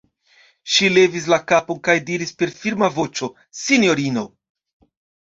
Ŝi 0.75 0.87
levis 0.93 1.25
la 1.33 1.37
kapon 1.51 1.77
kaj 1.87 1.95
diris 2.07 2.33
per 2.39 2.53
firma 2.61 2.89
voĉo:-- 2.95 3.29
Sinjorino! 3.59 4.25